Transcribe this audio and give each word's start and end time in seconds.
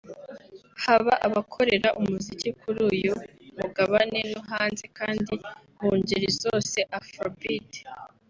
haba 0.83 1.13
abakorera 1.27 1.89
umuziki 1.99 2.49
kuri 2.59 2.79
uyu 2.93 3.13
Mugabane 3.57 4.19
no 4.31 4.41
hanze 4.51 4.85
kandi 4.97 5.33
mu 5.79 5.89
ngeri 5.99 6.27
zose 6.41 6.77
Afrobeat 6.99 7.71